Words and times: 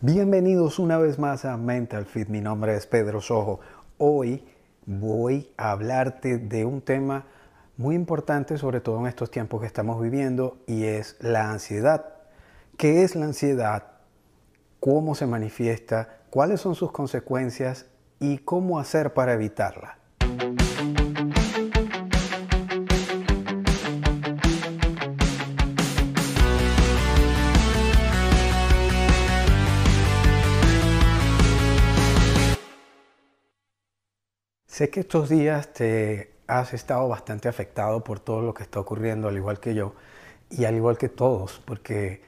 Bienvenidos 0.00 0.78
una 0.78 0.96
vez 0.96 1.18
más 1.18 1.44
a 1.44 1.56
Mental 1.56 2.06
Fit. 2.06 2.28
Mi 2.28 2.40
nombre 2.40 2.76
es 2.76 2.86
Pedro 2.86 3.20
Sojo. 3.20 3.58
Hoy 3.96 4.44
voy 4.86 5.50
a 5.56 5.72
hablarte 5.72 6.38
de 6.38 6.64
un 6.64 6.82
tema 6.82 7.26
muy 7.76 7.96
importante, 7.96 8.58
sobre 8.58 8.80
todo 8.80 9.00
en 9.00 9.08
estos 9.08 9.32
tiempos 9.32 9.60
que 9.60 9.66
estamos 9.66 10.00
viviendo, 10.00 10.58
y 10.68 10.84
es 10.84 11.16
la 11.18 11.50
ansiedad. 11.50 12.14
¿Qué 12.76 13.02
es 13.02 13.16
la 13.16 13.24
ansiedad? 13.24 13.88
¿Cómo 14.78 15.16
se 15.16 15.26
manifiesta? 15.26 16.20
¿Cuáles 16.30 16.60
son 16.60 16.76
sus 16.76 16.92
consecuencias? 16.92 17.86
¿Y 18.20 18.38
cómo 18.38 18.78
hacer 18.78 19.14
para 19.14 19.32
evitarla? 19.32 19.97
Sé 34.78 34.90
que 34.90 35.00
estos 35.00 35.28
días 35.28 35.72
te 35.72 36.30
has 36.46 36.72
estado 36.72 37.08
bastante 37.08 37.48
afectado 37.48 38.04
por 38.04 38.20
todo 38.20 38.42
lo 38.42 38.54
que 38.54 38.62
está 38.62 38.78
ocurriendo, 38.78 39.26
al 39.26 39.36
igual 39.36 39.58
que 39.58 39.74
yo, 39.74 39.94
y 40.50 40.66
al 40.66 40.76
igual 40.76 40.96
que 40.96 41.08
todos, 41.08 41.60
porque 41.64 42.22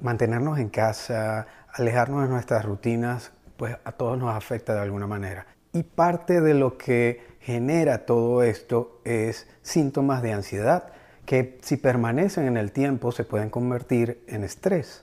mantenernos 0.00 0.60
en 0.60 0.68
casa, 0.68 1.48
alejarnos 1.72 2.22
de 2.22 2.28
nuestras 2.28 2.64
rutinas, 2.64 3.32
pues 3.56 3.76
a 3.82 3.90
todos 3.90 4.16
nos 4.18 4.32
afecta 4.36 4.72
de 4.72 4.82
alguna 4.82 5.08
manera. 5.08 5.48
Y 5.72 5.82
parte 5.82 6.40
de 6.40 6.54
lo 6.54 6.78
que 6.78 7.26
genera 7.40 8.06
todo 8.06 8.44
esto 8.44 9.00
es 9.04 9.48
síntomas 9.62 10.22
de 10.22 10.32
ansiedad, 10.32 10.92
que 11.24 11.58
si 11.62 11.76
permanecen 11.76 12.46
en 12.46 12.56
el 12.56 12.70
tiempo 12.70 13.10
se 13.10 13.24
pueden 13.24 13.50
convertir 13.50 14.22
en 14.28 14.44
estrés. 14.44 15.02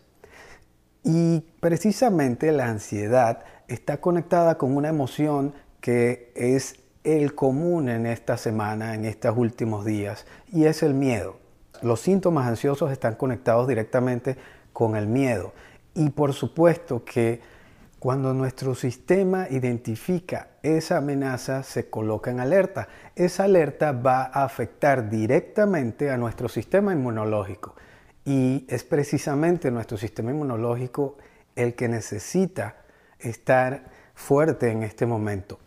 Y 1.03 1.41
precisamente 1.59 2.53
la 2.53 2.67
ansiedad 2.67 3.43
está 3.67 3.99
conectada 3.99 4.57
con 4.57 4.77
una 4.77 4.87
emoción 4.87 5.53
que 5.81 6.31
es 6.33 6.79
el 7.03 7.35
común 7.35 7.89
en 7.89 8.05
esta 8.05 8.37
semana, 8.37 8.95
en 8.95 9.05
estos 9.05 9.37
últimos 9.37 9.85
días, 9.85 10.25
y 10.51 10.65
es 10.65 10.83
el 10.83 10.93
miedo. 10.93 11.37
Los 11.81 11.99
síntomas 11.99 12.47
ansiosos 12.47 12.91
están 12.91 13.15
conectados 13.15 13.67
directamente 13.67 14.37
con 14.71 14.95
el 14.95 15.07
miedo. 15.07 15.53
Y 15.93 16.09
por 16.09 16.33
supuesto 16.33 17.03
que 17.03 17.41
cuando 17.99 18.33
nuestro 18.33 18.73
sistema 18.73 19.47
identifica 19.49 20.49
esa 20.61 20.97
amenaza, 20.97 21.63
se 21.63 21.89
coloca 21.89 22.31
en 22.31 22.39
alerta. 22.39 22.87
Esa 23.15 23.45
alerta 23.45 23.91
va 23.91 24.23
a 24.23 24.43
afectar 24.43 25.09
directamente 25.09 26.09
a 26.09 26.17
nuestro 26.17 26.47
sistema 26.47 26.93
inmunológico. 26.93 27.75
Y 28.25 28.65
es 28.69 28.83
precisamente 28.83 29.71
nuestro 29.71 29.97
sistema 29.97 30.31
inmunológico 30.31 31.17
el 31.55 31.75
que 31.75 31.89
necesita 31.89 32.77
estar 33.19 33.85
fuerte 34.15 34.71
en 34.71 34.83
este 34.83 35.05
momento 35.05 35.59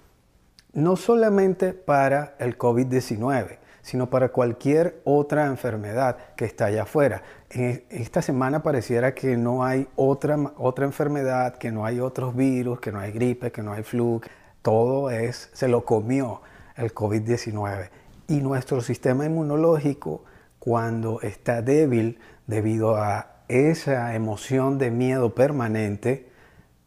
no 0.77 0.97
solamente 0.97 1.73
para 1.73 2.35
el 2.39 2.59
COVID-19, 2.59 3.57
sino 3.81 4.11
para 4.11 4.29
cualquier 4.29 5.01
otra 5.05 5.47
enfermedad 5.47 6.19
que 6.37 6.45
está 6.45 6.67
allá 6.67 6.83
afuera. 6.83 7.23
esta 7.49 8.21
semana 8.21 8.63
pareciera 8.63 9.15
que 9.15 9.39
no 9.39 9.65
hay 9.65 9.89
otra, 9.97 10.37
otra 10.59 10.85
enfermedad, 10.85 11.57
que 11.57 11.73
no 11.73 11.87
hay 11.87 11.99
otros 11.99 12.37
virus, 12.37 12.79
que 12.79 12.93
no 12.93 13.01
hay 13.01 13.13
gripe, 13.13 13.51
que 13.51 13.63
no 13.63 13.73
hay 13.73 13.85
flu. 13.85 14.21
Todo 14.61 15.11
es, 15.11 15.49
se 15.55 15.67
lo 15.67 15.87
comió 15.87 16.43
el 16.77 16.93
COVID-19. 16.95 17.89
Y 18.29 18.43
nuestro 18.43 18.83
sistema 18.83 19.25
inmunológico, 19.25 20.25
cuando 20.59 21.23
está 21.23 21.63
débil 21.63 22.19
debido 22.47 22.97
a 22.97 23.37
esa 23.49 24.15
emoción 24.15 24.77
de 24.77 24.91
miedo 24.91 25.35
permanente, 25.35 26.29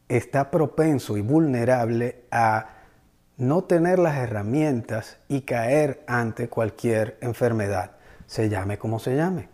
está 0.10 0.52
propenso 0.52 1.18
y 1.18 1.22
vulnerable 1.22 2.26
a 2.30 2.76
no 3.40 3.64
tener 3.64 4.00
las 4.00 4.18
herramientas 4.18 5.18
y 5.30 5.42
caer 5.42 6.04
ante 6.08 6.50
cualquier 6.50 7.18
enfermedad, 7.22 7.92
se 8.28 8.50
llame 8.50 8.78
como 8.78 9.00
se 9.00 9.16
llame. 9.16 9.48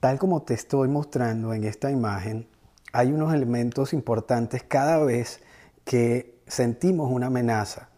Tal 0.00 0.18
como 0.18 0.42
te 0.42 0.52
estoy 0.52 0.88
mostrando 0.88 1.54
en 1.54 1.64
esta 1.64 1.90
imagen, 1.90 2.46
hay 2.92 3.10
unos 3.10 3.32
elementos 3.32 3.94
importantes 3.94 4.62
cada 4.62 4.98
vez 4.98 5.40
que 5.84 6.42
sentimos 6.46 7.10
una 7.10 7.28
amenaza 7.28 7.88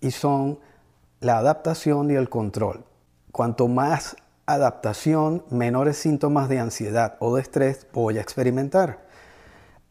y 0.00 0.10
son 0.10 0.58
la 1.20 1.36
adaptación 1.36 2.10
y 2.10 2.14
el 2.14 2.30
control. 2.30 2.86
Cuanto 3.30 3.68
más 3.68 4.16
adaptación, 4.46 5.44
menores 5.50 5.98
síntomas 5.98 6.48
de 6.48 6.60
ansiedad 6.60 7.16
o 7.18 7.36
de 7.36 7.42
estrés 7.42 7.86
voy 7.92 8.16
a 8.16 8.22
experimentar. 8.22 9.06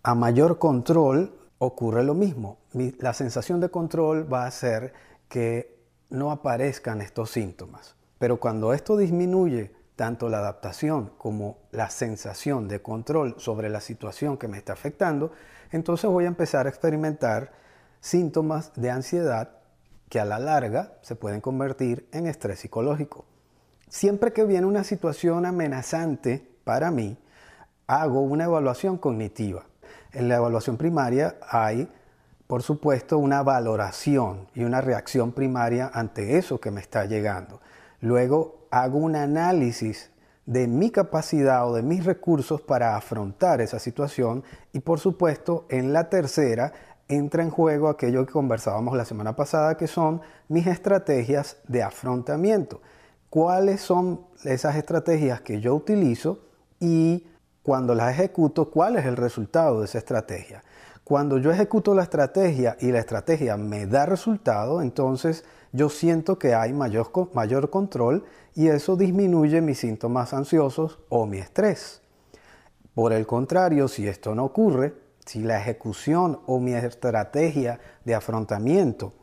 A 0.01 0.15
mayor 0.15 0.57
control, 0.57 1.37
ocurre 1.59 2.03
lo 2.03 2.15
mismo. 2.15 2.57
La 2.99 3.13
sensación 3.13 3.59
de 3.59 3.69
control 3.69 4.31
va 4.31 4.43
a 4.43 4.47
hacer 4.47 4.93
que 5.29 5.77
no 6.09 6.31
aparezcan 6.31 7.01
estos 7.01 7.31
síntomas. 7.31 7.95
Pero 8.19 8.39
cuando 8.39 8.73
esto 8.73 8.97
disminuye 8.97 9.73
tanto 9.95 10.29
la 10.29 10.39
adaptación 10.39 11.11
como 11.17 11.57
la 11.71 11.89
sensación 11.89 12.67
de 12.67 12.81
control 12.81 13.35
sobre 13.37 13.69
la 13.69 13.81
situación 13.81 14.37
que 14.37 14.47
me 14.47 14.57
está 14.57 14.73
afectando, 14.73 15.31
entonces 15.71 16.09
voy 16.09 16.25
a 16.25 16.29
empezar 16.29 16.65
a 16.65 16.69
experimentar 16.69 17.51
síntomas 17.99 18.71
de 18.75 18.91
ansiedad 18.91 19.49
que 20.09 20.19
a 20.19 20.25
la 20.25 20.39
larga 20.39 20.93
se 21.01 21.15
pueden 21.15 21.41
convertir 21.41 22.07
en 22.11 22.27
estrés 22.27 22.59
psicológico. 22.59 23.25
Siempre 23.89 24.33
que 24.33 24.45
viene 24.45 24.67
una 24.67 24.83
situación 24.83 25.45
amenazante 25.45 26.47
para 26.63 26.91
mí, 26.91 27.17
hago 27.87 28.21
una 28.21 28.45
evaluación 28.45 28.97
cognitiva 28.97 29.65
en 30.17 30.29
la 30.29 30.37
evaluación 30.37 30.77
primaria 30.77 31.35
hay, 31.41 31.87
por 32.47 32.63
supuesto, 32.63 33.17
una 33.17 33.43
valoración 33.43 34.47
y 34.55 34.63
una 34.63 34.81
reacción 34.81 35.33
primaria 35.33 35.91
ante 35.93 36.37
eso 36.37 36.59
que 36.59 36.71
me 36.71 36.81
está 36.81 37.05
llegando. 37.05 37.61
Luego 37.99 38.67
hago 38.71 38.97
un 38.97 39.15
análisis 39.15 40.11
de 40.45 40.65
mi 40.67 40.89
capacidad 40.91 41.69
o 41.69 41.75
de 41.75 41.83
mis 41.83 42.05
recursos 42.05 42.61
para 42.61 42.95
afrontar 42.95 43.59
esa 43.59 43.79
situación 43.79 44.43
y 44.71 44.79
por 44.79 44.99
supuesto 44.99 45.65
en 45.69 45.91
la 45.91 46.09
tercera 46.09 46.71
entra 47.09 47.43
en 47.43 47.49
juego 47.49 47.89
aquello 47.89 48.25
que 48.25 48.31
conversábamos 48.31 48.95
la 48.95 49.03
semana 49.03 49.35
pasada 49.35 49.75
que 49.75 49.87
son 49.87 50.21
mis 50.47 50.65
estrategias 50.67 51.57
de 51.67 51.83
afrontamiento. 51.83 52.81
¿Cuáles 53.29 53.81
son 53.81 54.21
esas 54.45 54.77
estrategias 54.77 55.41
que 55.41 55.59
yo 55.59 55.75
utilizo 55.75 56.39
y 56.79 57.27
cuando 57.61 57.93
la 57.93 58.09
ejecuto, 58.09 58.71
¿cuál 58.71 58.95
es 58.95 59.05
el 59.05 59.17
resultado 59.17 59.81
de 59.81 59.85
esa 59.85 59.97
estrategia? 59.97 60.63
Cuando 61.07 61.37
yo 61.37 61.51
ejecuto 61.51 61.95
la 61.95 62.03
estrategia 62.03 62.75
y 62.81 62.91
la 62.91 62.99
estrategia 62.99 63.55
me 63.55 63.87
da 63.87 64.05
resultado, 64.05 64.81
entonces 64.81 65.45
yo 65.71 65.87
siento 65.87 66.37
que 66.37 66.53
hay 66.53 66.73
mayor, 66.73 67.09
mayor 67.33 67.69
control 67.69 68.25
y 68.55 68.67
eso 68.67 68.97
disminuye 68.97 69.61
mis 69.61 69.79
síntomas 69.79 70.33
ansiosos 70.33 70.99
o 71.07 71.25
mi 71.25 71.37
estrés. 71.37 72.01
Por 72.93 73.13
el 73.13 73.25
contrario, 73.25 73.87
si 73.87 74.05
esto 74.05 74.35
no 74.35 74.43
ocurre, 74.43 74.95
si 75.25 75.43
la 75.43 75.61
ejecución 75.61 76.41
o 76.45 76.59
mi 76.59 76.73
estrategia 76.73 77.79
de 78.03 78.13
afrontamiento 78.13 79.13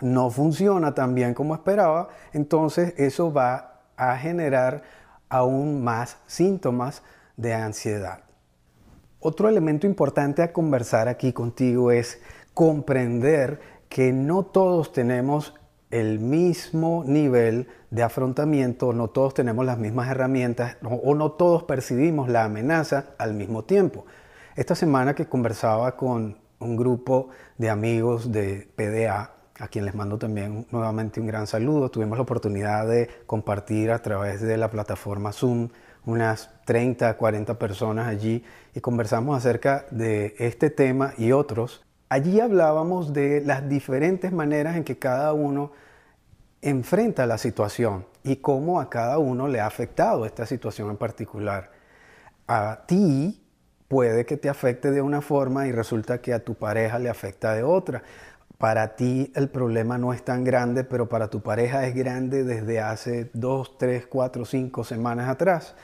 no 0.00 0.30
funciona 0.30 0.94
tan 0.94 1.14
bien 1.14 1.34
como 1.34 1.54
esperaba, 1.54 2.08
entonces 2.32 2.94
eso 2.96 3.30
va 3.30 3.82
a 3.98 4.16
generar 4.16 4.82
aún 5.28 5.84
más 5.84 6.16
síntomas 6.26 7.02
de 7.36 7.52
ansiedad. 7.52 8.31
Otro 9.24 9.48
elemento 9.48 9.86
importante 9.86 10.42
a 10.42 10.52
conversar 10.52 11.06
aquí 11.06 11.32
contigo 11.32 11.92
es 11.92 12.20
comprender 12.54 13.60
que 13.88 14.12
no 14.12 14.42
todos 14.42 14.92
tenemos 14.92 15.54
el 15.92 16.18
mismo 16.18 17.04
nivel 17.06 17.68
de 17.92 18.02
afrontamiento, 18.02 18.92
no 18.92 19.06
todos 19.06 19.32
tenemos 19.32 19.64
las 19.64 19.78
mismas 19.78 20.10
herramientas 20.10 20.76
o 20.82 21.14
no 21.14 21.30
todos 21.30 21.62
percibimos 21.62 22.28
la 22.28 22.42
amenaza 22.42 23.10
al 23.16 23.34
mismo 23.34 23.62
tiempo. 23.62 24.06
Esta 24.56 24.74
semana 24.74 25.14
que 25.14 25.26
conversaba 25.26 25.96
con 25.96 26.38
un 26.58 26.76
grupo 26.76 27.28
de 27.58 27.70
amigos 27.70 28.32
de 28.32 28.68
PDA, 28.74 29.34
a 29.60 29.68
quien 29.68 29.84
les 29.84 29.94
mando 29.94 30.18
también 30.18 30.66
nuevamente 30.72 31.20
un 31.20 31.28
gran 31.28 31.46
saludo, 31.46 31.92
tuvimos 31.92 32.18
la 32.18 32.22
oportunidad 32.22 32.88
de 32.88 33.08
compartir 33.26 33.92
a 33.92 34.00
través 34.00 34.40
de 34.40 34.56
la 34.56 34.68
plataforma 34.68 35.30
Zoom 35.30 35.68
unas 36.04 36.50
30, 36.64 37.16
40 37.16 37.58
personas 37.58 38.08
allí 38.08 38.44
y 38.74 38.80
conversamos 38.80 39.36
acerca 39.36 39.86
de 39.90 40.34
este 40.38 40.70
tema 40.70 41.14
y 41.16 41.32
otros. 41.32 41.84
Allí 42.08 42.40
hablábamos 42.40 43.12
de 43.12 43.40
las 43.40 43.68
diferentes 43.68 44.32
maneras 44.32 44.76
en 44.76 44.84
que 44.84 44.98
cada 44.98 45.32
uno 45.32 45.72
enfrenta 46.60 47.26
la 47.26 47.38
situación 47.38 48.06
y 48.22 48.36
cómo 48.36 48.80
a 48.80 48.88
cada 48.88 49.18
uno 49.18 49.48
le 49.48 49.60
ha 49.60 49.66
afectado 49.66 50.26
esta 50.26 50.46
situación 50.46 50.90
en 50.90 50.96
particular. 50.96 51.70
A 52.46 52.84
ti 52.86 53.42
puede 53.88 54.24
que 54.24 54.36
te 54.36 54.48
afecte 54.48 54.90
de 54.90 55.02
una 55.02 55.20
forma 55.20 55.66
y 55.66 55.72
resulta 55.72 56.20
que 56.22 56.32
a 56.32 56.44
tu 56.44 56.54
pareja 56.54 56.98
le 56.98 57.10
afecta 57.10 57.54
de 57.54 57.62
otra. 57.62 58.02
Para 58.62 58.94
ti 58.94 59.32
el 59.34 59.48
problema 59.48 59.98
no 59.98 60.12
es 60.12 60.24
tan 60.24 60.44
grande, 60.44 60.84
pero 60.84 61.08
para 61.08 61.26
tu 61.26 61.40
pareja 61.40 61.84
es 61.84 61.96
grande 61.96 62.44
desde 62.44 62.78
hace 62.78 63.28
dos, 63.32 63.76
tres, 63.76 64.06
cuatro, 64.06 64.44
cinco 64.44 64.84
semanas 64.84 65.28
atrás. 65.28 65.74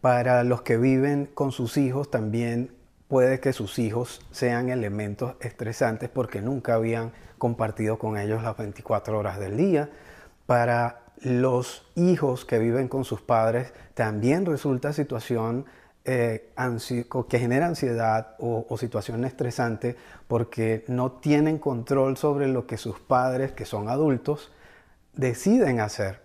Para 0.00 0.42
los 0.42 0.62
que 0.62 0.78
viven 0.78 1.26
con 1.26 1.52
sus 1.52 1.76
hijos 1.76 2.10
también 2.10 2.74
puede 3.06 3.38
que 3.38 3.52
sus 3.52 3.78
hijos 3.78 4.26
sean 4.30 4.70
elementos 4.70 5.34
estresantes 5.42 6.08
porque 6.08 6.40
nunca 6.40 6.72
habían 6.72 7.12
compartido 7.36 7.98
con 7.98 8.16
ellos 8.16 8.42
las 8.42 8.56
24 8.56 9.18
horas 9.18 9.38
del 9.38 9.58
día. 9.58 9.90
Para 10.46 11.02
los 11.20 11.84
hijos 11.96 12.46
que 12.46 12.58
viven 12.58 12.88
con 12.88 13.04
sus 13.04 13.20
padres 13.20 13.74
también 13.92 14.46
resulta 14.46 14.94
situación 14.94 15.66
eh, 16.04 16.52
que 17.28 17.38
genera 17.38 17.66
ansiedad 17.66 18.34
o, 18.38 18.66
o, 18.68 18.76
situación 18.76 19.24
estresante 19.24 19.96
porque 20.26 20.84
no 20.88 21.12
tienen 21.12 21.58
control 21.58 22.16
sobre 22.16 22.48
lo 22.48 22.66
que 22.66 22.76
sus 22.76 22.98
padres, 22.98 23.52
que 23.52 23.64
son 23.64 23.88
adultos, 23.88 24.52
deciden 25.14 25.80
hacer. 25.80 26.20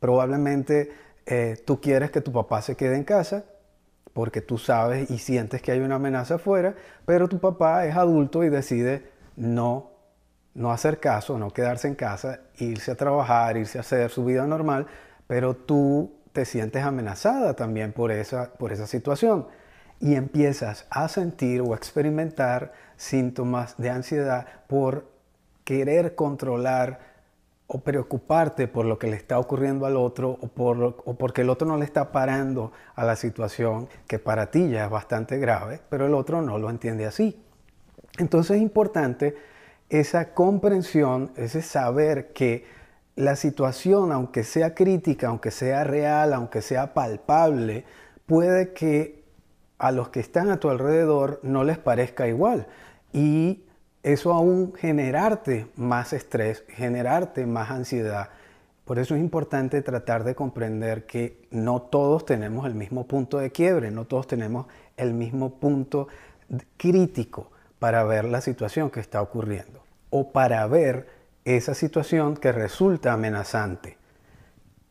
Probablemente 0.00 0.90
eh, 1.26 1.62
tú 1.66 1.80
quieres 1.80 2.10
que 2.10 2.20
tu 2.20 2.32
papá 2.32 2.62
se 2.62 2.76
quede 2.76 2.96
en 2.96 3.04
casa 3.04 3.44
porque 4.14 4.40
tú 4.40 4.58
sabes 4.58 5.10
y 5.10 5.18
sientes 5.18 5.62
que 5.62 5.72
hay 5.72 5.80
una 5.80 5.96
amenaza 5.96 6.36
afuera, 6.36 6.74
pero 7.04 7.28
tu 7.28 7.38
papá 7.38 7.86
es 7.86 7.96
adulto 7.96 8.42
y 8.44 8.48
decide 8.48 9.10
no, 9.36 9.90
no 10.54 10.72
hacer 10.72 10.98
caso, 10.98 11.38
no 11.38 11.52
quedarse 11.52 11.86
en 11.86 11.94
casa, 11.94 12.40
irse 12.56 12.90
a 12.90 12.96
trabajar, 12.96 13.56
irse 13.56 13.78
a 13.78 13.82
hacer 13.82 14.10
su 14.10 14.24
vida 14.24 14.46
normal, 14.46 14.86
pero 15.26 15.54
tú 15.54 16.17
te 16.38 16.44
sientes 16.44 16.84
amenazada 16.84 17.54
también 17.54 17.92
por 17.92 18.12
esa, 18.12 18.52
por 18.52 18.70
esa 18.70 18.86
situación 18.86 19.48
y 19.98 20.14
empiezas 20.14 20.86
a 20.88 21.08
sentir 21.08 21.62
o 21.62 21.74
experimentar 21.74 22.72
síntomas 22.96 23.76
de 23.76 23.90
ansiedad 23.90 24.46
por 24.68 25.10
querer 25.64 26.14
controlar 26.14 27.00
o 27.66 27.80
preocuparte 27.80 28.68
por 28.68 28.86
lo 28.86 29.00
que 29.00 29.08
le 29.08 29.16
está 29.16 29.40
ocurriendo 29.40 29.84
al 29.84 29.96
otro 29.96 30.38
o, 30.40 30.46
por, 30.46 31.02
o 31.04 31.14
porque 31.14 31.40
el 31.40 31.50
otro 31.50 31.66
no 31.66 31.76
le 31.76 31.84
está 31.84 32.12
parando 32.12 32.70
a 32.94 33.04
la 33.04 33.16
situación 33.16 33.88
que 34.06 34.20
para 34.20 34.52
ti 34.52 34.70
ya 34.70 34.84
es 34.84 34.90
bastante 34.90 35.38
grave, 35.38 35.80
pero 35.88 36.06
el 36.06 36.14
otro 36.14 36.40
no 36.40 36.56
lo 36.56 36.70
entiende 36.70 37.04
así. 37.04 37.42
Entonces 38.16 38.58
es 38.58 38.62
importante 38.62 39.34
esa 39.88 40.34
comprensión, 40.34 41.32
ese 41.34 41.62
saber 41.62 42.32
que 42.32 42.77
la 43.18 43.34
situación, 43.34 44.12
aunque 44.12 44.44
sea 44.44 44.76
crítica, 44.76 45.26
aunque 45.26 45.50
sea 45.50 45.82
real, 45.82 46.32
aunque 46.32 46.62
sea 46.62 46.94
palpable, 46.94 47.84
puede 48.26 48.72
que 48.74 49.24
a 49.76 49.90
los 49.90 50.10
que 50.10 50.20
están 50.20 50.50
a 50.50 50.60
tu 50.60 50.70
alrededor 50.70 51.40
no 51.42 51.64
les 51.64 51.78
parezca 51.78 52.28
igual. 52.28 52.68
Y 53.12 53.64
eso 54.04 54.32
aún 54.32 54.72
generarte 54.72 55.66
más 55.74 56.12
estrés, 56.12 56.62
generarte 56.68 57.44
más 57.44 57.72
ansiedad. 57.72 58.28
Por 58.84 59.00
eso 59.00 59.16
es 59.16 59.20
importante 59.20 59.82
tratar 59.82 60.22
de 60.22 60.36
comprender 60.36 61.04
que 61.04 61.48
no 61.50 61.82
todos 61.82 62.24
tenemos 62.24 62.66
el 62.66 62.76
mismo 62.76 63.08
punto 63.08 63.38
de 63.38 63.50
quiebre, 63.50 63.90
no 63.90 64.04
todos 64.04 64.28
tenemos 64.28 64.66
el 64.96 65.12
mismo 65.12 65.54
punto 65.58 66.06
crítico 66.76 67.50
para 67.80 68.04
ver 68.04 68.26
la 68.26 68.40
situación 68.42 68.90
que 68.90 69.00
está 69.00 69.20
ocurriendo 69.20 69.82
o 70.10 70.30
para 70.30 70.64
ver 70.68 71.17
esa 71.56 71.74
situación 71.74 72.36
que 72.36 72.52
resulta 72.52 73.12
amenazante. 73.12 73.96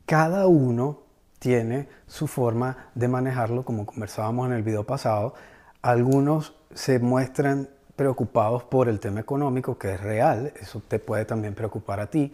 Cada 0.05 0.47
uno 0.47 1.01
tiene 1.39 1.87
su 2.07 2.27
forma 2.27 2.89
de 2.95 3.07
manejarlo, 3.07 3.63
como 3.63 3.85
conversábamos 3.85 4.47
en 4.47 4.53
el 4.53 4.63
video 4.63 4.83
pasado. 4.83 5.35
Algunos 5.81 6.55
se 6.73 6.99
muestran 6.99 7.69
preocupados 7.95 8.63
por 8.63 8.89
el 8.89 8.99
tema 8.99 9.19
económico, 9.19 9.77
que 9.77 9.93
es 9.93 10.01
real, 10.01 10.53
eso 10.59 10.81
te 10.87 10.99
puede 10.99 11.25
también 11.25 11.53
preocupar 11.53 11.99
a 11.99 12.07
ti. 12.07 12.33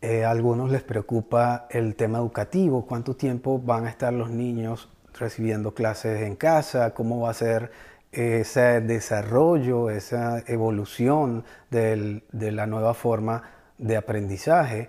Eh, 0.00 0.24
algunos 0.24 0.70
les 0.70 0.82
preocupa 0.82 1.66
el 1.70 1.94
tema 1.94 2.18
educativo, 2.18 2.84
cuánto 2.84 3.16
tiempo 3.16 3.58
van 3.58 3.86
a 3.86 3.90
estar 3.90 4.12
los 4.12 4.30
niños 4.30 4.88
recibiendo 5.18 5.72
clases 5.72 6.22
en 6.22 6.36
casa, 6.36 6.92
cómo 6.92 7.20
va 7.20 7.30
a 7.30 7.34
ser 7.34 7.70
ese 8.14 8.80
desarrollo, 8.80 9.90
esa 9.90 10.42
evolución 10.46 11.44
de 11.70 12.22
la 12.52 12.66
nueva 12.66 12.94
forma 12.94 13.42
de 13.78 13.96
aprendizaje. 13.96 14.88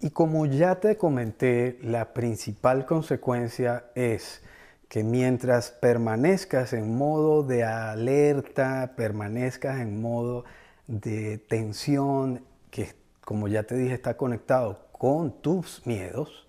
Y 0.00 0.10
como 0.10 0.46
ya 0.46 0.76
te 0.76 0.96
comenté, 0.96 1.78
la 1.82 2.12
principal 2.14 2.86
consecuencia 2.86 3.84
es 3.94 4.42
que 4.88 5.04
mientras 5.04 5.70
permanezcas 5.70 6.72
en 6.72 6.96
modo 6.96 7.42
de 7.42 7.64
alerta, 7.64 8.94
permanezcas 8.96 9.80
en 9.80 10.00
modo 10.00 10.44
de 10.86 11.38
tensión, 11.38 12.44
que 12.70 12.94
como 13.20 13.46
ya 13.46 13.62
te 13.62 13.76
dije 13.76 13.94
está 13.94 14.16
conectado 14.16 14.88
con 14.90 15.40
tus 15.40 15.86
miedos, 15.86 16.46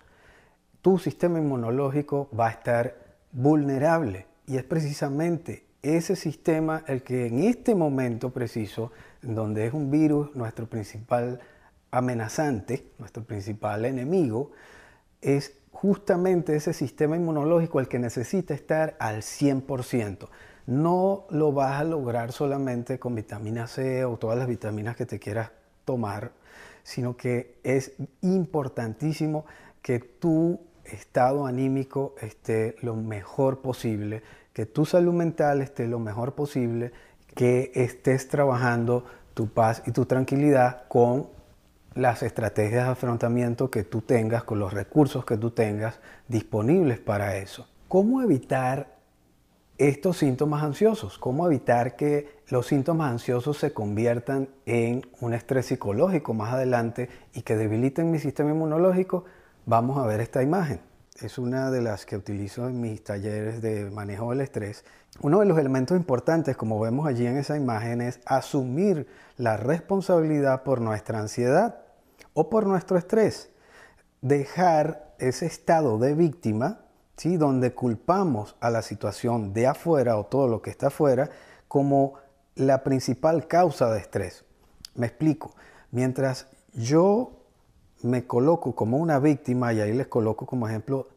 tu 0.80 0.98
sistema 0.98 1.38
inmunológico 1.38 2.28
va 2.38 2.48
a 2.48 2.50
estar 2.50 2.96
vulnerable. 3.30 4.26
Y 4.46 4.56
es 4.56 4.64
precisamente 4.64 5.64
ese 5.82 6.16
sistema 6.16 6.84
el 6.86 7.02
que 7.02 7.26
en 7.26 7.40
este 7.40 7.74
momento 7.74 8.30
preciso, 8.30 8.92
donde 9.20 9.66
es 9.66 9.74
un 9.74 9.90
virus 9.90 10.34
nuestro 10.34 10.66
principal 10.66 11.40
amenazante, 11.90 12.86
nuestro 12.98 13.24
principal 13.24 13.84
enemigo, 13.84 14.52
es 15.20 15.52
justamente 15.72 16.54
ese 16.54 16.72
sistema 16.72 17.16
inmunológico 17.16 17.80
el 17.80 17.88
que 17.88 17.98
necesita 17.98 18.54
estar 18.54 18.96
al 18.98 19.22
100%. 19.22 20.28
No 20.66 21.26
lo 21.30 21.52
vas 21.52 21.80
a 21.80 21.84
lograr 21.84 22.30
solamente 22.30 22.98
con 22.98 23.14
vitamina 23.14 23.66
C 23.66 24.04
o 24.04 24.16
todas 24.16 24.38
las 24.38 24.46
vitaminas 24.46 24.96
que 24.96 25.06
te 25.06 25.18
quieras 25.18 25.50
tomar, 25.84 26.32
sino 26.84 27.16
que 27.16 27.58
es 27.64 27.92
importantísimo 28.20 29.44
que 29.82 29.98
tu 29.98 30.60
estado 30.84 31.46
anímico 31.46 32.14
esté 32.20 32.76
lo 32.82 32.94
mejor 32.94 33.60
posible, 33.60 34.22
que 34.52 34.66
tu 34.66 34.84
salud 34.84 35.12
mental 35.12 35.62
esté 35.62 35.86
lo 35.86 35.98
mejor 35.98 36.34
posible, 36.34 36.92
que 37.34 37.72
estés 37.74 38.28
trabajando 38.28 39.04
tu 39.34 39.48
paz 39.48 39.82
y 39.86 39.92
tu 39.92 40.04
tranquilidad 40.04 40.84
con 40.88 41.28
las 41.94 42.22
estrategias 42.22 42.86
de 42.86 42.92
afrontamiento 42.92 43.70
que 43.70 43.84
tú 43.84 44.00
tengas, 44.00 44.44
con 44.44 44.58
los 44.58 44.72
recursos 44.72 45.24
que 45.24 45.36
tú 45.36 45.50
tengas 45.50 46.00
disponibles 46.28 46.98
para 46.98 47.36
eso. 47.36 47.66
¿Cómo 47.88 48.22
evitar 48.22 48.96
estos 49.78 50.18
síntomas 50.18 50.62
ansiosos? 50.62 51.18
¿Cómo 51.18 51.46
evitar 51.46 51.96
que 51.96 52.40
los 52.48 52.66
síntomas 52.66 53.10
ansiosos 53.10 53.58
se 53.58 53.72
conviertan 53.72 54.48
en 54.66 55.06
un 55.20 55.34
estrés 55.34 55.66
psicológico 55.66 56.34
más 56.34 56.52
adelante 56.52 57.08
y 57.34 57.42
que 57.42 57.56
debiliten 57.56 58.10
mi 58.10 58.18
sistema 58.18 58.50
inmunológico? 58.50 59.24
Vamos 59.66 59.98
a 59.98 60.06
ver 60.06 60.20
esta 60.20 60.42
imagen. 60.42 60.91
Es 61.20 61.38
una 61.38 61.70
de 61.70 61.82
las 61.82 62.06
que 62.06 62.16
utilizo 62.16 62.66
en 62.66 62.80
mis 62.80 63.04
talleres 63.04 63.60
de 63.60 63.90
manejo 63.90 64.30
del 64.30 64.40
estrés. 64.40 64.84
Uno 65.20 65.40
de 65.40 65.46
los 65.46 65.58
elementos 65.58 65.96
importantes, 65.96 66.56
como 66.56 66.80
vemos 66.80 67.06
allí 67.06 67.26
en 67.26 67.36
esa 67.36 67.56
imagen, 67.56 68.00
es 68.00 68.20
asumir 68.24 69.06
la 69.36 69.56
responsabilidad 69.56 70.62
por 70.62 70.80
nuestra 70.80 71.18
ansiedad 71.20 71.82
o 72.32 72.48
por 72.48 72.66
nuestro 72.66 72.96
estrés. 72.96 73.50
Dejar 74.22 75.14
ese 75.18 75.46
estado 75.46 75.98
de 75.98 76.14
víctima, 76.14 76.80
¿sí? 77.16 77.36
donde 77.36 77.74
culpamos 77.74 78.56
a 78.60 78.70
la 78.70 78.82
situación 78.82 79.52
de 79.52 79.66
afuera 79.66 80.16
o 80.16 80.26
todo 80.26 80.48
lo 80.48 80.62
que 80.62 80.70
está 80.70 80.86
afuera 80.86 81.28
como 81.68 82.14
la 82.54 82.82
principal 82.82 83.46
causa 83.46 83.92
de 83.92 84.00
estrés. 84.00 84.44
Me 84.94 85.06
explico. 85.06 85.54
Mientras 85.90 86.46
yo 86.72 87.41
me 88.02 88.26
coloco 88.26 88.74
como 88.74 88.98
una 88.98 89.18
víctima, 89.18 89.72
y 89.72 89.80
ahí 89.80 89.92
les 89.92 90.08
coloco 90.08 90.46
como 90.46 90.68
ejemplo 90.68 91.08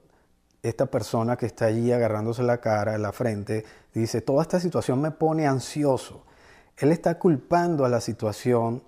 esta 0.64 0.88
persona 0.88 1.38
que 1.38 1.46
está 1.46 1.66
allí 1.66 1.92
agarrándose 1.92 2.42
la 2.42 2.58
cara, 2.60 2.98
la 2.98 3.12
frente, 3.12 3.66
dice, 3.94 4.22
toda 4.22 4.42
esta 4.42 4.60
situación 4.60 5.02
me 5.02 5.12
pone 5.12 5.48
ansioso. 5.48 6.24
Él 6.78 6.92
está 6.92 7.20
culpando 7.20 7.86
a 7.86 7.90
la 7.90 8.02
situación 8.02 8.84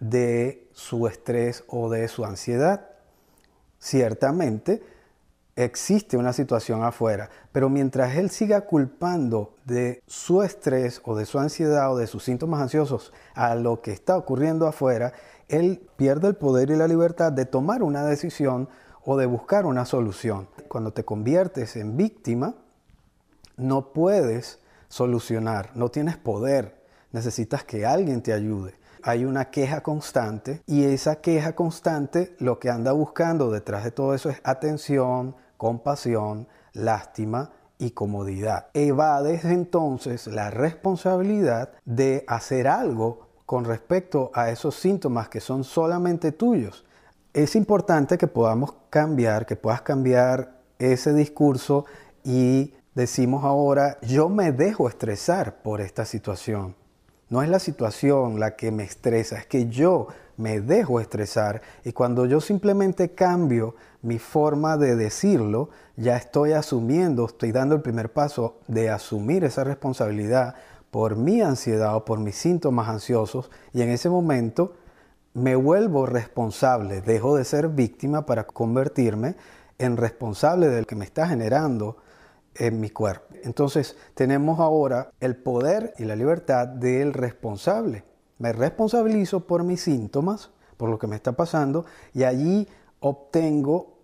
de 0.00 0.68
su 0.72 1.06
estrés 1.06 1.64
o 1.68 1.88
de 1.88 2.08
su 2.08 2.24
ansiedad. 2.24 2.88
Ciertamente 3.78 4.82
existe 5.56 6.16
una 6.16 6.32
situación 6.32 6.82
afuera, 6.82 7.30
pero 7.52 7.68
mientras 7.68 8.16
él 8.16 8.30
siga 8.30 8.62
culpando 8.62 9.54
de 9.64 10.02
su 10.06 10.42
estrés 10.42 11.00
o 11.04 11.16
de 11.16 11.26
su 11.26 11.38
ansiedad 11.38 11.92
o 11.92 11.96
de 11.96 12.06
sus 12.06 12.24
síntomas 12.24 12.60
ansiosos 12.60 13.12
a 13.34 13.54
lo 13.54 13.80
que 13.80 13.92
está 13.92 14.16
ocurriendo 14.16 14.66
afuera, 14.66 15.12
él 15.48 15.86
pierde 15.96 16.28
el 16.28 16.36
poder 16.36 16.70
y 16.70 16.76
la 16.76 16.88
libertad 16.88 17.32
de 17.32 17.46
tomar 17.46 17.82
una 17.82 18.04
decisión 18.04 18.68
o 19.04 19.16
de 19.16 19.26
buscar 19.26 19.66
una 19.66 19.84
solución. 19.84 20.48
Cuando 20.68 20.92
te 20.92 21.04
conviertes 21.04 21.76
en 21.76 21.96
víctima, 21.96 22.54
no 23.56 23.92
puedes 23.92 24.60
solucionar, 24.88 25.70
no 25.74 25.90
tienes 25.90 26.16
poder, 26.16 26.82
necesitas 27.12 27.64
que 27.64 27.86
alguien 27.86 28.22
te 28.22 28.32
ayude 28.32 28.74
hay 29.04 29.26
una 29.26 29.50
queja 29.50 29.82
constante 29.82 30.62
y 30.66 30.84
esa 30.84 31.16
queja 31.16 31.54
constante 31.54 32.34
lo 32.38 32.58
que 32.58 32.70
anda 32.70 32.92
buscando 32.92 33.50
detrás 33.50 33.84
de 33.84 33.90
todo 33.90 34.14
eso 34.14 34.30
es 34.30 34.40
atención, 34.44 35.36
compasión, 35.58 36.48
lástima 36.72 37.52
y 37.78 37.90
comodidad. 37.90 38.68
Evades 38.72 39.44
entonces 39.44 40.26
la 40.26 40.50
responsabilidad 40.50 41.72
de 41.84 42.24
hacer 42.26 42.66
algo 42.66 43.28
con 43.46 43.64
respecto 43.64 44.30
a 44.34 44.50
esos 44.50 44.74
síntomas 44.74 45.28
que 45.28 45.40
son 45.40 45.64
solamente 45.64 46.32
tuyos. 46.32 46.84
Es 47.32 47.56
importante 47.56 48.16
que 48.16 48.26
podamos 48.26 48.74
cambiar, 48.90 49.44
que 49.44 49.56
puedas 49.56 49.82
cambiar 49.82 50.60
ese 50.78 51.12
discurso 51.12 51.84
y 52.22 52.74
decimos 52.94 53.44
ahora, 53.44 53.98
yo 54.02 54.28
me 54.28 54.52
dejo 54.52 54.88
estresar 54.88 55.62
por 55.62 55.80
esta 55.80 56.04
situación. 56.04 56.74
No 57.28 57.42
es 57.42 57.48
la 57.48 57.58
situación 57.58 58.38
la 58.38 58.54
que 58.54 58.70
me 58.70 58.84
estresa, 58.84 59.38
es 59.38 59.46
que 59.46 59.68
yo 59.68 60.08
me 60.36 60.60
dejo 60.60 61.00
estresar 61.00 61.62
y 61.84 61.92
cuando 61.92 62.26
yo 62.26 62.40
simplemente 62.40 63.10
cambio 63.10 63.74
mi 64.02 64.18
forma 64.18 64.76
de 64.76 64.96
decirlo, 64.96 65.70
ya 65.96 66.16
estoy 66.16 66.52
asumiendo, 66.52 67.26
estoy 67.26 67.52
dando 67.52 67.74
el 67.74 67.82
primer 67.82 68.12
paso 68.12 68.58
de 68.68 68.90
asumir 68.90 69.44
esa 69.44 69.64
responsabilidad 69.64 70.54
por 70.94 71.16
mi 71.16 71.40
ansiedad 71.40 71.96
o 71.96 72.04
por 72.04 72.20
mis 72.20 72.36
síntomas 72.36 72.88
ansiosos 72.88 73.50
y 73.72 73.82
en 73.82 73.88
ese 73.88 74.08
momento 74.08 74.76
me 75.32 75.56
vuelvo 75.56 76.06
responsable, 76.06 77.00
dejo 77.00 77.36
de 77.36 77.44
ser 77.44 77.66
víctima 77.66 78.26
para 78.26 78.46
convertirme 78.46 79.34
en 79.78 79.96
responsable 79.96 80.68
del 80.68 80.86
que 80.86 80.94
me 80.94 81.04
está 81.04 81.26
generando 81.26 81.96
en 82.54 82.78
mi 82.78 82.90
cuerpo. 82.90 83.34
Entonces 83.42 83.96
tenemos 84.14 84.60
ahora 84.60 85.10
el 85.18 85.34
poder 85.34 85.94
y 85.98 86.04
la 86.04 86.14
libertad 86.14 86.68
del 86.68 87.12
responsable. 87.12 88.04
Me 88.38 88.52
responsabilizo 88.52 89.48
por 89.48 89.64
mis 89.64 89.82
síntomas, 89.82 90.50
por 90.76 90.90
lo 90.90 91.00
que 91.00 91.08
me 91.08 91.16
está 91.16 91.32
pasando, 91.32 91.86
y 92.12 92.22
allí 92.22 92.68
obtengo 93.00 93.98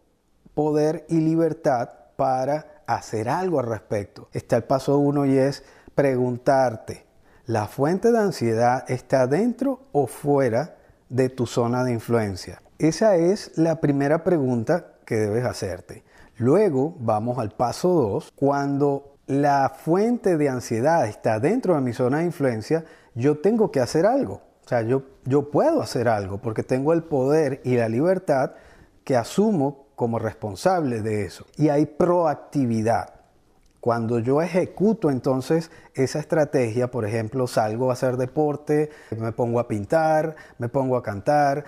poder 0.54 1.06
y 1.08 1.20
libertad 1.20 1.88
para 2.16 2.82
hacer 2.88 3.28
algo 3.28 3.60
al 3.60 3.66
respecto. 3.66 4.28
Está 4.32 4.56
el 4.56 4.64
paso 4.64 4.98
uno 4.98 5.24
y 5.24 5.38
es 5.38 5.62
preguntarte, 6.00 7.04
¿la 7.44 7.66
fuente 7.66 8.10
de 8.10 8.18
ansiedad 8.18 8.90
está 8.90 9.26
dentro 9.26 9.80
o 9.92 10.06
fuera 10.06 10.76
de 11.10 11.28
tu 11.28 11.46
zona 11.46 11.84
de 11.84 11.92
influencia? 11.92 12.62
Esa 12.78 13.16
es 13.16 13.58
la 13.58 13.82
primera 13.82 14.24
pregunta 14.24 14.94
que 15.04 15.16
debes 15.16 15.44
hacerte. 15.44 16.02
Luego 16.38 16.96
vamos 17.00 17.38
al 17.38 17.50
paso 17.50 17.90
2. 17.90 18.32
Cuando 18.34 19.16
la 19.26 19.68
fuente 19.68 20.38
de 20.38 20.48
ansiedad 20.48 21.06
está 21.06 21.38
dentro 21.38 21.74
de 21.74 21.82
mi 21.82 21.92
zona 21.92 22.20
de 22.20 22.24
influencia, 22.24 22.86
yo 23.14 23.40
tengo 23.40 23.70
que 23.70 23.80
hacer 23.80 24.06
algo. 24.06 24.40
O 24.64 24.68
sea, 24.70 24.80
yo, 24.80 25.02
yo 25.26 25.50
puedo 25.50 25.82
hacer 25.82 26.08
algo 26.08 26.38
porque 26.38 26.62
tengo 26.62 26.94
el 26.94 27.02
poder 27.02 27.60
y 27.62 27.76
la 27.76 27.90
libertad 27.90 28.52
que 29.04 29.18
asumo 29.18 29.88
como 29.96 30.18
responsable 30.18 31.02
de 31.02 31.26
eso. 31.26 31.44
Y 31.58 31.68
hay 31.68 31.84
proactividad. 31.84 33.19
Cuando 33.80 34.18
yo 34.18 34.42
ejecuto 34.42 35.10
entonces 35.10 35.70
esa 35.94 36.18
estrategia, 36.18 36.90
por 36.90 37.06
ejemplo, 37.06 37.46
salgo 37.46 37.90
a 37.90 37.94
hacer 37.94 38.18
deporte, 38.18 38.90
me 39.18 39.32
pongo 39.32 39.58
a 39.58 39.68
pintar, 39.68 40.36
me 40.58 40.68
pongo 40.68 40.96
a 40.96 41.02
cantar, 41.02 41.64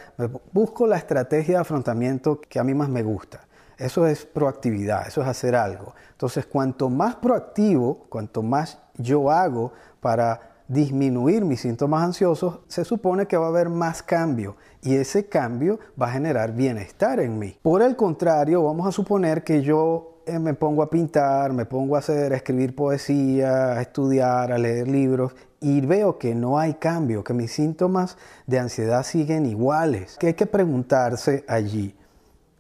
busco 0.53 0.87
la 0.87 0.99
estrategia 0.99 1.55
de 1.55 1.61
afrontamiento 1.63 2.41
que 2.41 2.59
a 2.59 2.65
mí 2.65 2.75
más 2.75 2.91
me 2.91 3.03
gusta. 3.03 3.47
Eso 3.79 4.07
es 4.07 4.27
proactividad, 4.27 5.09
eso 5.09 5.23
es 5.23 5.29
hacer 5.29 5.57
algo. 5.57 5.95
Entonces, 6.11 6.45
cuanto 6.47 6.91
más 6.91 7.17
proactivo, 7.17 8.07
cuanto 8.11 8.43
más 8.43 8.79
yo 8.97 9.31
hago 9.31 9.73
para 10.01 10.53
disminuir 10.69 11.45
mis 11.45 11.61
síntomas 11.61 12.03
ansiosos, 12.03 12.61
se 12.69 12.85
supone 12.85 13.27
que 13.27 13.37
va 13.37 13.47
a 13.47 13.49
haber 13.49 13.69
más 13.69 14.03
cambio 14.03 14.57
y 14.83 14.97
ese 14.97 15.27
cambio 15.27 15.79
va 16.01 16.07
a 16.07 16.13
generar 16.13 16.53
bienestar 16.53 17.21
en 17.21 17.39
mí. 17.39 17.59
Por 17.63 17.83
el 17.83 17.97
contrario, 17.97 18.63
vamos 18.63 18.87
a 18.87 18.93
suponer 18.93 19.45
que 19.45 19.63
yo 19.63 20.12
eh, 20.27 20.39
me 20.39 20.55
pongo 20.55 20.83
a 20.83 20.91
pintar, 20.91 21.53
me 21.53 21.67
pongo 21.67 21.97
a 21.97 22.01
hacer, 22.01 22.33
a 22.33 22.37
escribir 22.37 22.75
poesía, 22.75 23.73
a 23.73 23.83
estudiar, 23.83 24.53
a 24.53 24.59
leer 24.59 24.89
libros 24.89 25.35
y 25.61 25.81
veo 25.81 26.19
que 26.19 26.35
no 26.35 26.59
hay 26.59 26.75
cambio, 26.75 27.23
que 27.23 27.33
mis 27.33 27.53
síntomas 27.53 28.19
de 28.47 28.59
ansiedad 28.59 29.05
siguen 29.05 29.47
iguales. 29.47 30.17
¿Qué 30.19 30.29
hay 30.29 30.35
que 30.35 30.47
preguntarse 30.47 31.45
allí? 31.47 31.97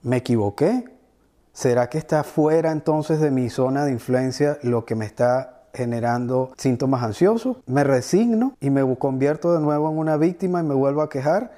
¿Me 0.03 0.19
equivoqué? 0.19 0.85
¿Será 1.53 1.89
que 1.89 1.99
está 1.99 2.23
fuera 2.23 2.71
entonces 2.71 3.21
de 3.21 3.31
mi 3.31 3.51
zona 3.51 3.85
de 3.85 3.93
influencia 3.93 4.59
lo 4.63 4.85
que 4.85 4.95
me 4.95 5.05
está 5.05 5.65
generando 5.75 6.53
síntomas 6.57 7.03
ansiosos? 7.03 7.59
¿Me 7.67 7.85
resigno 7.85 8.57
y 8.61 8.71
me 8.71 8.83
convierto 8.97 9.53
de 9.53 9.61
nuevo 9.61 9.91
en 9.91 9.99
una 9.99 10.17
víctima 10.17 10.61
y 10.61 10.65
me 10.65 10.75
vuelvo 10.75 11.03
a 11.03 11.09
quejar? 11.09 11.53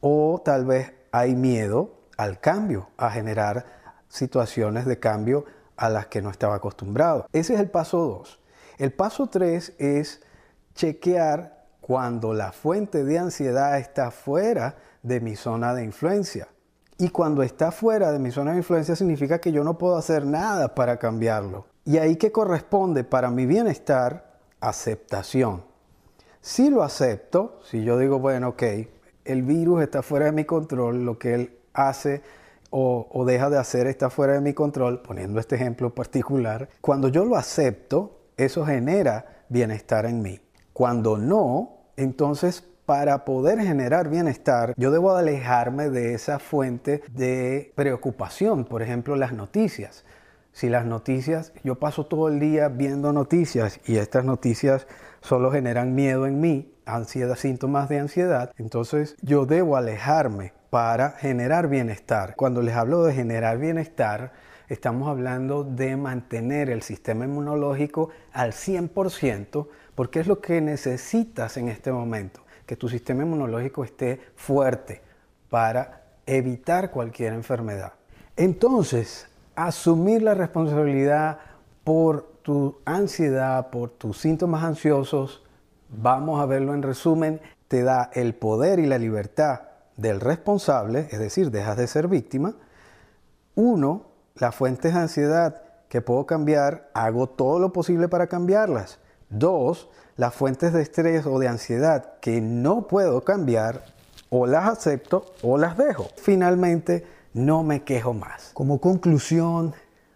¿O 0.00 0.42
tal 0.44 0.66
vez 0.66 0.92
hay 1.12 1.36
miedo 1.36 1.92
al 2.16 2.38
cambio, 2.38 2.88
a 2.98 3.10
generar 3.10 3.79
situaciones 4.10 4.84
de 4.84 4.98
cambio 4.98 5.46
a 5.78 5.88
las 5.88 6.08
que 6.08 6.20
no 6.20 6.28
estaba 6.28 6.56
acostumbrado. 6.56 7.26
Ese 7.32 7.54
es 7.54 7.60
el 7.60 7.70
paso 7.70 7.98
2. 7.98 8.40
El 8.76 8.92
paso 8.92 9.28
3 9.28 9.74
es 9.78 10.20
chequear 10.74 11.64
cuando 11.80 12.34
la 12.34 12.52
fuente 12.52 13.04
de 13.04 13.18
ansiedad 13.18 13.78
está 13.78 14.10
fuera 14.10 14.76
de 15.02 15.20
mi 15.20 15.36
zona 15.36 15.72
de 15.72 15.84
influencia. 15.84 16.48
Y 16.98 17.08
cuando 17.08 17.42
está 17.42 17.72
fuera 17.72 18.12
de 18.12 18.18
mi 18.18 18.30
zona 18.30 18.50
de 18.50 18.58
influencia 18.58 18.94
significa 18.94 19.40
que 19.40 19.52
yo 19.52 19.64
no 19.64 19.78
puedo 19.78 19.96
hacer 19.96 20.26
nada 20.26 20.74
para 20.74 20.98
cambiarlo. 20.98 21.64
Y 21.84 21.96
ahí 21.96 22.16
que 22.16 22.30
corresponde 22.30 23.04
para 23.04 23.30
mi 23.30 23.46
bienestar 23.46 24.38
aceptación. 24.60 25.64
Si 26.42 26.68
lo 26.68 26.82
acepto, 26.82 27.60
si 27.64 27.84
yo 27.84 27.96
digo, 27.98 28.18
bueno, 28.18 28.50
ok, 28.50 28.62
el 29.24 29.42
virus 29.42 29.82
está 29.82 30.02
fuera 30.02 30.26
de 30.26 30.32
mi 30.32 30.44
control, 30.44 31.04
lo 31.04 31.18
que 31.18 31.34
él 31.34 31.58
hace 31.72 32.22
o, 32.70 33.24
deja 33.26 33.50
de 33.50 33.58
hacer 33.58 33.86
está 33.86 34.10
fuera 34.10 34.34
de 34.34 34.40
mi 34.40 34.54
control, 34.54 35.02
poniendo 35.02 35.40
este 35.40 35.56
ejemplo 35.56 35.94
particular, 35.94 36.68
cuando 36.80 37.08
yo 37.08 37.24
lo 37.24 37.36
acepto, 37.36 38.20
eso 38.36 38.64
genera 38.64 39.44
bienestar 39.48 40.06
en 40.06 40.22
mí. 40.22 40.40
Cuando 40.72 41.18
no, 41.18 41.80
entonces 41.96 42.64
para 42.86 43.24
poder 43.24 43.60
generar 43.60 44.08
bienestar, 44.08 44.74
yo 44.76 44.90
debo 44.90 45.14
alejarme 45.14 45.90
de 45.90 46.14
esa 46.14 46.38
fuente 46.40 47.02
de 47.12 47.72
preocupación, 47.76 48.64
por 48.64 48.82
ejemplo, 48.82 49.14
las 49.14 49.32
noticias. 49.32 50.04
Si 50.52 50.68
las 50.68 50.86
noticias, 50.86 51.52
yo 51.62 51.78
paso 51.78 52.06
todo 52.06 52.28
el 52.28 52.40
día 52.40 52.68
viendo 52.68 53.12
noticias 53.12 53.78
y 53.86 53.98
estas 53.98 54.24
noticias 54.24 54.88
solo 55.20 55.52
generan 55.52 55.94
miedo 55.94 56.26
en 56.26 56.40
mí, 56.40 56.74
ansiedad, 56.84 57.36
síntomas 57.36 57.88
de 57.88 58.00
ansiedad, 58.00 58.50
entonces 58.56 59.16
yo 59.22 59.46
debo 59.46 59.76
alejarme 59.76 60.52
para 60.70 61.10
generar 61.10 61.68
bienestar. 61.68 62.36
Cuando 62.36 62.62
les 62.62 62.76
hablo 62.76 63.02
de 63.02 63.12
generar 63.12 63.58
bienestar, 63.58 64.32
estamos 64.68 65.08
hablando 65.08 65.64
de 65.64 65.96
mantener 65.96 66.70
el 66.70 66.82
sistema 66.82 67.24
inmunológico 67.24 68.10
al 68.32 68.52
100%, 68.52 69.66
porque 69.96 70.20
es 70.20 70.28
lo 70.28 70.40
que 70.40 70.60
necesitas 70.60 71.56
en 71.56 71.68
este 71.68 71.90
momento, 71.90 72.42
que 72.66 72.76
tu 72.76 72.88
sistema 72.88 73.24
inmunológico 73.24 73.82
esté 73.82 74.20
fuerte 74.36 75.02
para 75.50 76.02
evitar 76.24 76.92
cualquier 76.92 77.32
enfermedad. 77.32 77.94
Entonces, 78.36 79.26
asumir 79.56 80.22
la 80.22 80.34
responsabilidad 80.34 81.38
por 81.82 82.30
tu 82.42 82.78
ansiedad, 82.84 83.70
por 83.70 83.90
tus 83.90 84.18
síntomas 84.18 84.62
ansiosos, 84.62 85.42
vamos 85.88 86.40
a 86.40 86.46
verlo 86.46 86.74
en 86.74 86.82
resumen, 86.82 87.40
te 87.66 87.82
da 87.82 88.10
el 88.14 88.34
poder 88.34 88.78
y 88.78 88.86
la 88.86 88.98
libertad 88.98 89.69
del 90.00 90.20
responsable, 90.20 91.08
es 91.10 91.18
decir, 91.18 91.50
dejas 91.50 91.76
de 91.76 91.86
ser 91.86 92.08
víctima. 92.08 92.54
Uno, 93.54 94.06
las 94.34 94.54
fuentes 94.54 94.94
de 94.94 95.00
ansiedad 95.00 95.62
que 95.88 96.00
puedo 96.00 96.24
cambiar, 96.24 96.88
hago 96.94 97.28
todo 97.28 97.58
lo 97.58 97.72
posible 97.72 98.08
para 98.08 98.26
cambiarlas. 98.28 98.98
Dos, 99.28 99.88
las 100.16 100.34
fuentes 100.34 100.72
de 100.72 100.82
estrés 100.82 101.26
o 101.26 101.38
de 101.38 101.48
ansiedad 101.48 102.14
que 102.20 102.40
no 102.40 102.86
puedo 102.86 103.22
cambiar, 103.22 103.84
o 104.30 104.46
las 104.46 104.68
acepto 104.68 105.26
o 105.42 105.58
las 105.58 105.76
dejo. 105.76 106.08
Finalmente, 106.16 107.04
no 107.34 107.62
me 107.62 107.82
quejo 107.82 108.14
más. 108.14 108.52
Como 108.54 108.80
conclusión, 108.80 109.74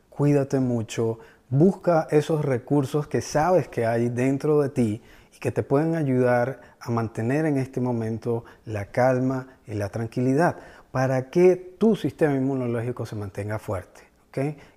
cuídate 0.08 0.60
mucho, 0.60 1.18
busca 1.50 2.06
esos 2.10 2.44
recursos 2.44 3.06
que 3.06 3.20
sabes 3.20 3.68
que 3.68 3.86
hay 3.86 4.08
dentro 4.08 4.60
de 4.62 4.68
ti 4.68 5.02
y 5.34 5.38
que 5.38 5.50
te 5.50 5.62
pueden 5.62 5.96
ayudar 5.96 6.60
a 6.80 6.90
mantener 6.90 7.46
en 7.46 7.58
este 7.58 7.80
momento 7.80 8.44
la 8.64 8.86
calma 8.86 9.48
y 9.66 9.74
la 9.74 9.88
tranquilidad 9.88 10.56
para 10.90 11.30
que 11.30 11.56
tu 11.78 11.96
sistema 11.96 12.34
inmunológico 12.34 13.06
se 13.06 13.16
mantenga 13.16 13.58
fuerte. 13.58 14.14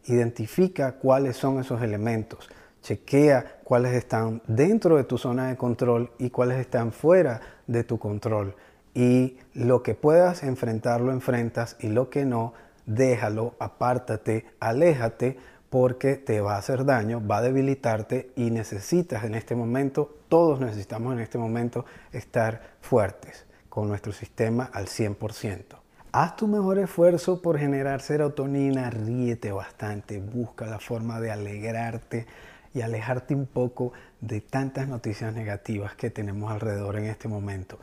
Identifica 0.06 0.94
cuáles 0.94 1.36
son 1.36 1.60
esos 1.60 1.82
elementos, 1.82 2.50
chequea 2.82 3.60
cuáles 3.64 3.94
están 3.94 4.42
dentro 4.48 4.98
de 4.98 5.04
tu 5.04 5.18
zona 5.18 5.48
de 5.48 5.58
control 5.58 6.12
y 6.20 6.30
cuáles 6.30 6.60
están 6.60 6.92
fuera 6.92 7.42
de 7.66 7.84
tu 7.84 7.98
control. 7.98 8.56
Y 8.94 9.38
lo 9.54 9.84
que 9.84 9.96
puedas 9.96 10.44
enfrentar 10.44 11.02
lo 11.02 11.12
enfrentas 11.12 11.76
y 11.80 11.88
lo 11.88 12.10
que 12.10 12.26
no, 12.26 12.54
déjalo, 12.86 13.56
apártate, 13.60 14.46
aléjate 14.60 15.38
porque 15.70 16.16
te 16.16 16.42
va 16.42 16.56
a 16.56 16.60
hacer 16.60 16.86
daño, 16.86 17.26
va 17.26 17.38
a 17.38 17.42
debilitarte 17.42 18.32
y 18.36 18.52
necesitas 18.52 19.24
en 19.24 19.36
este 19.36 19.56
momento, 19.56 20.18
todos 20.30 20.60
necesitamos 20.60 21.14
en 21.14 21.20
este 21.20 21.38
momento 21.38 21.86
estar 22.12 22.76
fuertes 22.82 23.46
con 23.70 23.88
nuestro 23.88 24.14
sistema 24.14 24.70
al 24.74 24.86
100%. 24.86 25.78
Haz 26.14 26.36
tu 26.36 26.48
mejor 26.48 26.80
esfuerzo 26.80 27.42
por 27.42 27.60
generar 27.60 28.02
serotonina, 28.02 28.90
ríete 28.90 29.52
bastante, 29.52 30.20
busca 30.20 30.66
la 30.66 30.80
forma 30.80 31.20
de 31.20 31.32
alegrarte 31.32 32.26
y 32.74 32.82
alejarte 32.82 33.36
un 33.36 33.46
poco 33.46 33.92
de 34.22 34.42
tantas 34.42 34.88
noticias 34.88 35.34
negativas 35.34 35.96
que 35.96 36.10
tenemos 36.10 36.52
alrededor 36.52 36.98
en 36.98 37.06
este 37.06 37.28
momento. 37.28 37.78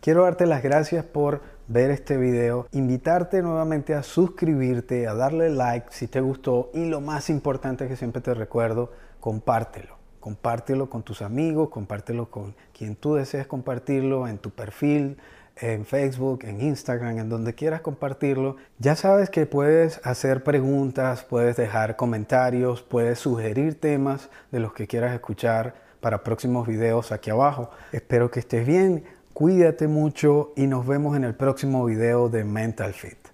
Quiero 0.00 0.22
darte 0.22 0.46
las 0.46 0.62
gracias 0.62 1.04
por 1.04 1.40
ver 1.66 1.90
este 1.90 2.16
video, 2.16 2.68
invitarte 2.70 3.42
nuevamente 3.42 3.94
a 3.94 4.04
suscribirte, 4.04 5.08
a 5.08 5.14
darle 5.14 5.50
like 5.50 5.88
si 5.90 6.06
te 6.06 6.20
gustó 6.20 6.70
y 6.72 6.86
lo 6.86 7.00
más 7.00 7.28
importante 7.30 7.88
que 7.88 7.96
siempre 7.96 8.22
te 8.22 8.32
recuerdo, 8.32 8.92
compártelo. 9.18 9.98
Compártelo 10.20 10.88
con 10.88 11.02
tus 11.02 11.20
amigos, 11.20 11.70
compártelo 11.70 12.30
con 12.30 12.54
quien 12.76 12.94
tú 12.94 13.14
desees 13.14 13.48
compartirlo 13.48 14.28
en 14.28 14.38
tu 14.38 14.50
perfil, 14.50 15.18
en 15.56 15.84
Facebook, 15.84 16.44
en 16.44 16.60
Instagram, 16.60 17.18
en 17.18 17.28
donde 17.28 17.54
quieras 17.54 17.80
compartirlo. 17.80 18.56
Ya 18.78 18.94
sabes 18.94 19.30
que 19.30 19.46
puedes 19.46 20.00
hacer 20.04 20.44
preguntas, 20.44 21.24
puedes 21.24 21.56
dejar 21.56 21.96
comentarios, 21.96 22.82
puedes 22.82 23.18
sugerir 23.18 23.80
temas 23.80 24.30
de 24.52 24.60
los 24.60 24.72
que 24.72 24.86
quieras 24.86 25.12
escuchar 25.12 25.74
para 26.00 26.22
próximos 26.22 26.68
videos 26.68 27.10
aquí 27.10 27.30
abajo. 27.30 27.70
Espero 27.92 28.30
que 28.30 28.38
estés 28.40 28.66
bien, 28.66 29.04
cuídate 29.38 29.86
mucho 29.86 30.52
y 30.56 30.66
nos 30.66 30.84
vemos 30.84 31.16
en 31.16 31.22
el 31.22 31.36
próximo 31.36 31.84
video 31.84 32.28
de 32.28 32.42
Mental 32.42 32.92
Fit. 32.92 33.27